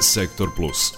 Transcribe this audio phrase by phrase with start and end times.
[0.00, 0.94] Sektor Plus.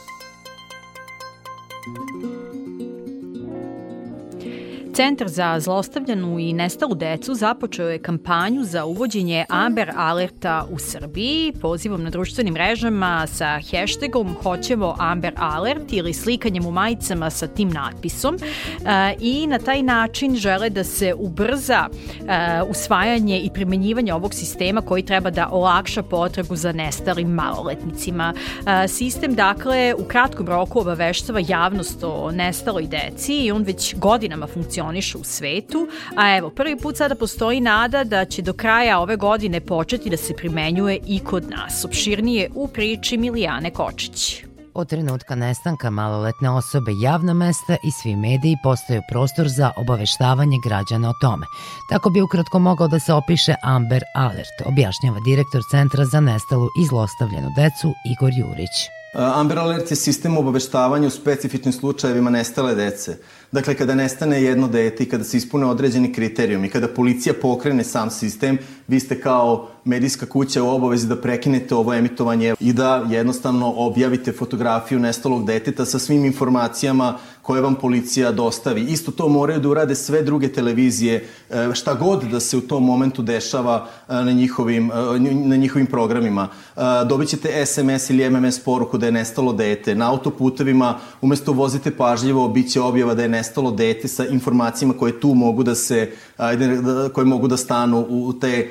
[4.96, 11.52] Centar za zlostavljanu i nestalu decu započeo je kampanju za uvođenje Amber Alerta u Srbiji
[11.60, 17.68] pozivom na društvenim mrežama sa hashtagom Hoćevo Amber Alert ili slikanjem u majicama sa tim
[17.68, 24.34] natpisom e, i na taj način žele da se ubrza e, usvajanje i primenjivanje ovog
[24.34, 28.34] sistema koji treba da olakša potragu za nestalim maloletnicima.
[28.84, 34.46] E, sistem, dakle, u kratkom roku obaveštava javnost o nestaloj deci i on već godinama
[34.46, 39.00] funkcioniše funkcionišu u svetu, a evo, prvi put sada postoji nada da će do kraja
[39.00, 41.84] ove godine početi da se primenjuje i kod nas.
[41.84, 44.44] Opširnije u priči Milijane Kočić.
[44.74, 51.10] Od trenutka nestanka maloletne osobe javna mesta i svi mediji postaju prostor za obaveštavanje građana
[51.10, 51.46] o tome.
[51.90, 56.86] Tako bi ukratko mogao da se opiše Amber Alert, objašnjava direktor Centra za nestalu i
[56.86, 58.95] zlostavljenu decu Igor Jurić.
[59.16, 63.16] Amber Alert je sistem obaveštavanja u specifičnim slučajevima nestale dece.
[63.52, 68.10] Dakle, kada nestane jedno dete i kada se ispune određeni kriterijumi, kada policija pokrene sam
[68.10, 73.72] sistem, vi ste kao medijska kuća u obavezi da prekinete ovo emitovanje i da jednostavno
[73.76, 78.82] objavite fotografiju nestalog deteta sa svim informacijama koje vam policija dostavi.
[78.82, 82.84] Isto to moraju da urade sve druge televizije, e, šta god da se u tom
[82.84, 86.48] momentu dešava e, na njihovim, e, na njihovim programima.
[87.08, 89.94] Dobit ćete SMS ili MMS poruku da je nestalo dete.
[89.94, 95.20] Na autoputevima umesto vozite pažljivo, bit će objava da je nestalo dete sa informacijama koje
[95.20, 98.68] tu mogu da se, da, koje mogu da stanu u te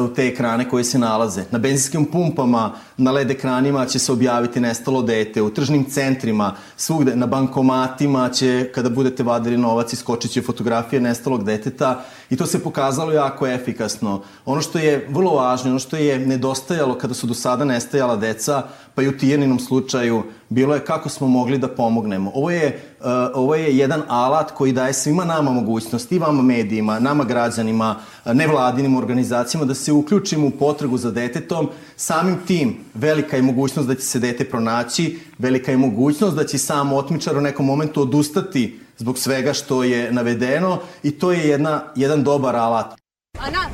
[0.00, 1.44] u te ekrane koje se nalaze.
[1.50, 7.16] Na benzinskim pumpama, na LED ekranima će se objaviti nestalo dete, u tržnim centrima, svugde,
[7.16, 12.62] na bankomatima će, kada budete vadili novac, iskočit će fotografije nestalog deteta i to se
[12.62, 14.22] pokazalo jako efikasno.
[14.44, 18.62] Ono što je vrlo važno, ono što je nedostajalo kada su do sada nestajala deca,
[18.94, 22.30] pa i u Tijeninom slučaju, bilo je kako smo mogli da pomognemo.
[22.34, 26.98] Ovo je, uh, ovo je jedan alat koji daje svima nama mogućnost, i vama medijima,
[26.98, 31.68] nama građanima, nevladinim organizacijama, da se uključimo u potragu za detetom.
[31.96, 36.58] Samim tim, velika je mogućnost da će se dete pronaći, velika je mogućnost da će
[36.58, 41.82] sam otmičar u nekom momentu odustati zbog svega što je navedeno i to je jedna,
[41.96, 42.94] jedan dobar alat.
[43.38, 43.68] Ana,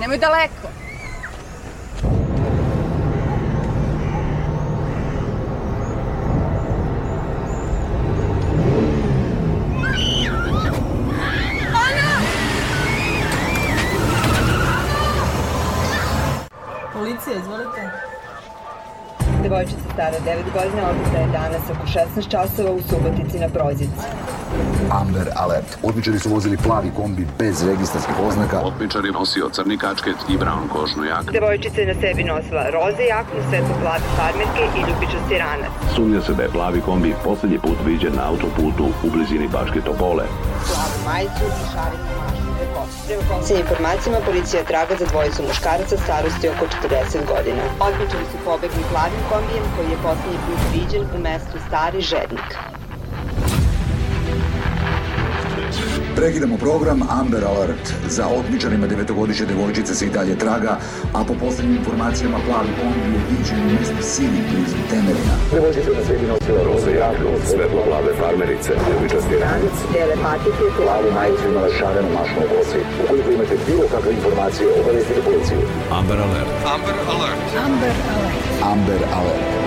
[0.00, 0.93] nemoj daleko.
[17.14, 17.80] Policija, izvolite.
[19.42, 24.06] Devojčica stara 9 godina odbita je danas oko 16 časova u Subotici na Prozici.
[24.90, 25.78] Amber Alert.
[25.82, 28.60] Otmičari su vozili plavi kombi bez registarskih oznaka.
[28.60, 31.32] Otmičar je nosio crni kačket i brown kožnu jaknu.
[31.32, 35.70] Devojčica je na sebi nosila roze jaknu, svetlo plave farmerke i ljubičasti ranac.
[35.96, 40.24] Sumnja se da je plavi kombi poslednji put viđen na autoputu u blizini Baške Topole.
[40.68, 42.23] Plavu majicu i šaricu.
[43.28, 47.62] Poslednjim informacijama, policija traga za dvojicu muškaraca starosti oko 40 godina.
[47.86, 52.73] Otmičari su pobegli plavim kombijem koji je poslednji put viđen u mestu Stari Žednik.
[56.24, 57.84] Prekidamo program Amber Alert.
[58.16, 60.72] Za otmičarima devetogodišnje devojčice se i dalje traga,
[61.16, 65.34] a po poslednjim informacijama plavi kombi je viđen u mestu Sili blizu Temerina.
[65.52, 69.76] Devojčica na sebi nosila roze jaknu, svetlo plave farmerice, ljubičasti ranac.
[69.94, 72.78] Bele patike, Plavu majicu imala šarenu mašnu u kosi.
[73.02, 75.60] Ukoliko imate bilo kakve informacije, obavestite policiju.
[75.98, 76.52] Amber Alert.
[76.74, 77.42] Amber Alert.
[77.66, 78.42] Amber Alert.
[78.72, 79.63] Amber Alert.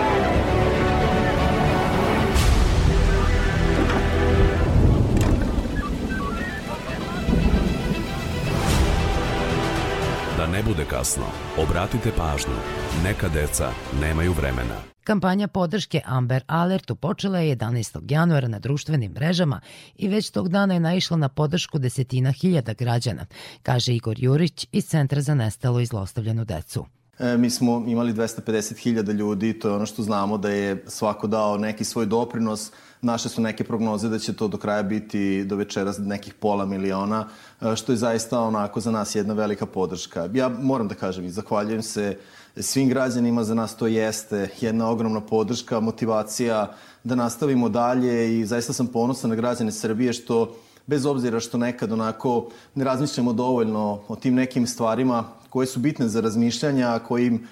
[10.68, 11.26] Bude kasno,
[11.58, 12.60] obratite pažnju.
[13.04, 14.76] Neka deca nemaju vremena.
[15.04, 18.12] Kampanja podrške Amber Alertu počela je 11.
[18.12, 19.62] januara na društvenim mrežama
[19.96, 23.26] i već tog dana je naišla na podršku desetina hiljada građana,
[23.64, 26.86] kaže Igor Jurić iz Centra za nestalo i zlostavljenu decu.
[27.20, 31.58] E, mi smo imali 250.000 ljudi, to je ono što znamo da je svako dao
[31.58, 32.72] neki svoj doprinos.
[33.02, 37.28] Naše su neke prognoze da će to do kraja biti do večeras nekih pola miliona,
[37.62, 40.30] e, što je zaista onako za nas jedna velika podrška.
[40.34, 42.18] Ja moram da kažem i zahvaljujem se
[42.56, 46.74] svim građanima, za nas to jeste jedna ogromna podrška, motivacija
[47.04, 50.56] da nastavimo dalje i zaista sam ponosan na građane Srbije što
[50.88, 56.08] bez obzira što nekad onako ne razmišljamo dovoljno o tim nekim stvarima koje su bitne
[56.08, 57.48] za razmišljanja, kojim,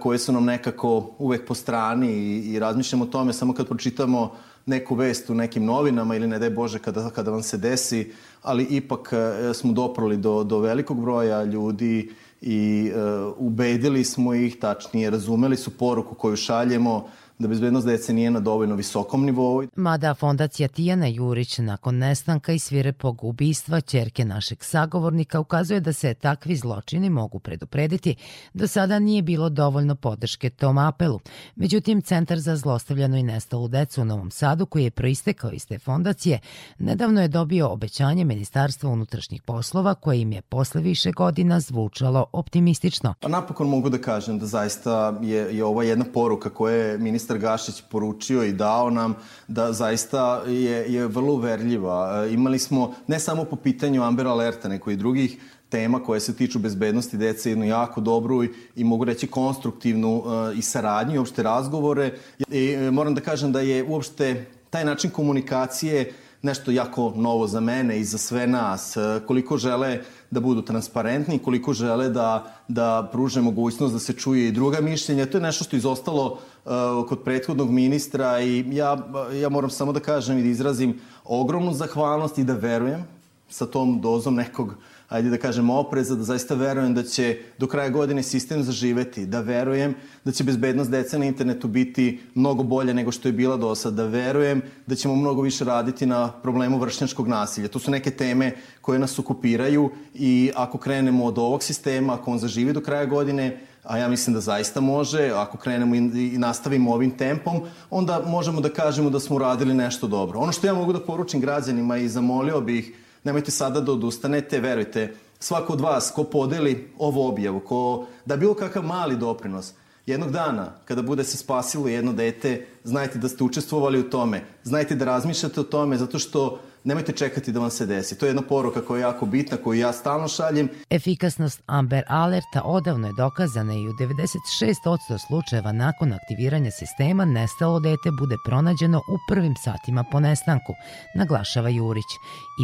[0.00, 4.32] koje su nam nekako uvek po strani i, i razmišljamo o tome samo kad pročitamo
[4.66, 8.12] neku vest u nekim novinama ili ne daj Bože kada, kada vam se desi,
[8.42, 12.10] ali ipak e, smo doprali do, do velikog broja ljudi
[12.42, 17.08] i uh, ubedili smo ih, tačnije razumeli su poruku koju šaljemo,
[17.42, 19.62] da bezbednost dece nije na dovoljno visokom nivou.
[19.76, 26.14] Mada fondacija Tijana Jurić nakon nestanka i svirepog ubistva čerke našeg sagovornika ukazuje da se
[26.14, 28.16] takvi zločini mogu preduprediti,
[28.54, 31.20] do sada nije bilo dovoljno podrške tom apelu.
[31.56, 35.78] Međutim, Centar za zlostavljanu i nestalu decu u Novom Sadu, koji je proistekao iz te
[35.78, 36.38] fondacije,
[36.78, 43.14] nedavno je dobio obećanje Ministarstva unutrašnjih poslova koje im je posle više godina zvučalo optimistično.
[43.20, 47.31] Pa napokon mogu da kažem da zaista je, je ovo jedna poruka koja je ministar
[47.32, 49.14] ministar Gašić poručio i dao nam
[49.48, 52.24] da zaista je, je vrlo uverljiva.
[52.26, 55.38] E, imali smo ne samo po pitanju Amber Alerta, neko i drugih
[55.68, 60.58] tema koje se tiču bezbednosti dece jednu jako dobru i, i mogu reći konstruktivnu uh,
[60.58, 62.12] i saradnju i uopšte razgovore.
[62.48, 66.12] I uh, moram da kažem da je uopšte taj način komunikacije
[66.42, 68.96] nešto jako novo za mene i za sve nas.
[69.26, 70.00] Koliko žele
[70.30, 75.26] da budu transparentni, koliko žele da, da pruže mogućnost da se čuje i druga mišljenja.
[75.26, 78.98] To je nešto što je izostalo uh, kod prethodnog ministra i ja,
[79.40, 83.04] ja moram samo da kažem i da izrazim ogromnu zahvalnost i da verujem
[83.48, 84.74] sa tom dozom nekog
[85.12, 89.40] ajde da kažem, opreza, da zaista verujem da će do kraja godine sistem zaživeti, da
[89.40, 89.94] verujem
[90.24, 93.94] da će bezbednost dece na internetu biti mnogo bolje nego što je bila do sad,
[93.94, 97.68] da verujem da ćemo mnogo više raditi na problemu vršnjačkog nasilja.
[97.68, 102.38] To su neke teme koje nas okupiraju i ako krenemo od ovog sistema, ako on
[102.38, 107.10] zaživi do kraja godine, a ja mislim da zaista može, ako krenemo i nastavimo ovim
[107.10, 107.60] tempom,
[107.90, 110.40] onda možemo da kažemo da smo uradili nešto dobro.
[110.40, 112.92] Ono što ja mogu da poručim građanima i zamolio bih
[113.24, 118.54] nemojte sada da odustanete, verujte, svako od vas ko podeli ovu objavu, ko da bilo
[118.54, 119.72] kakav mali doprinos,
[120.06, 124.94] jednog dana kada bude se spasilo jedno dete, znajte da ste učestvovali u tome, znajte
[124.94, 128.18] da razmišljate o tome, zato što nemojte čekati da vam se desi.
[128.18, 130.68] To je jedna poruka koja je jako bitna, koju ja stalno šaljem.
[130.90, 138.10] Efikasnost Amber Alerta odavno je dokazana i u 96% slučajeva nakon aktiviranja sistema nestalo dete
[138.10, 140.72] bude pronađeno u prvim satima po nestanku,
[141.14, 142.10] naglašava Jurić.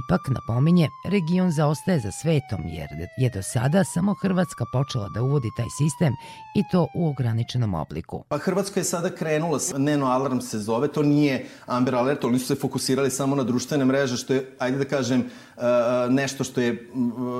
[0.01, 2.89] Ipak, napominje, region zaostaje za svetom jer
[3.19, 6.13] je do sada samo Hrvatska počela da uvodi taj sistem
[6.55, 8.25] i to u ograničenom obliku.
[8.29, 12.47] Pa Hrvatska je sada krenula, Neno Alarm se zove, to nije Amber Alert, oni su
[12.47, 15.21] se fokusirali samo na društvene mreže mreža što je, ajde da kažem,
[15.57, 15.63] uh,
[16.11, 16.89] nešto što je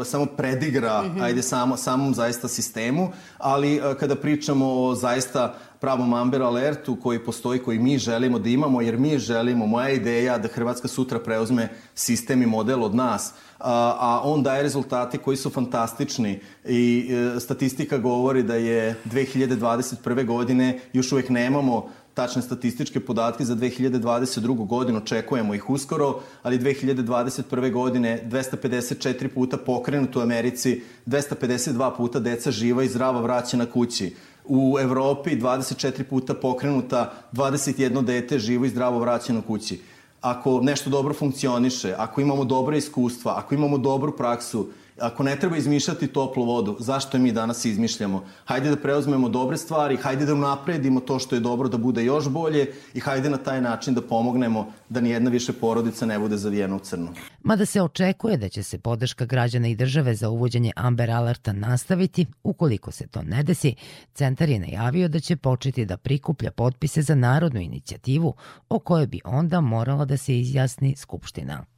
[0.05, 1.25] samo predigra, mm -hmm.
[1.25, 7.25] ajde, samo, samom zaista sistemu, ali uh, kada pričamo o zaista pravom Amber Alertu koji
[7.25, 11.69] postoji, koji mi želimo da imamo, jer mi želimo, moja ideja da Hrvatska sutra preuzme
[11.95, 17.41] sistem i model od nas, a, a on daje rezultate koji su fantastični i e,
[17.41, 20.27] statistika govori da je 2021.
[20.27, 21.89] godine još uvek nemamo
[22.19, 24.67] tačne statističke podatke za 2022.
[24.67, 27.73] godinu, očekujemo ih uskoro, ali 2021.
[27.73, 34.15] godine 254 puta pokrenut u Americi, 252 puta deca živa i zdrava vraćena kući.
[34.45, 39.81] U Evropi 24 puta pokrenuta, 21 dete živo i zdravo vraćeno kući.
[40.21, 44.69] Ako nešto dobro funkcioniše, ako imamo dobre iskustva, ako imamo dobru praksu,
[45.01, 48.25] Ako ne treba izmišljati toplu vodu, zašto je mi danas izmišljamo?
[48.45, 52.29] Hajde da preuzmemo dobre stvari, hajde da napredimo to što je dobro da bude još
[52.29, 56.37] bolje i hajde na taj način da pomognemo da ni jedna više porodica ne bude
[56.37, 57.09] zavijena u crnu.
[57.43, 62.27] Mada se očekuje da će se podrška građana i države za uvođenje Amber Alerta nastaviti,
[62.43, 63.75] ukoliko se to ne desi,
[64.15, 68.35] centar je najavio da će početi da prikuplja potpise za narodnu inicijativu
[68.69, 71.65] o kojoj bi onda morala da se izjasni Skupština.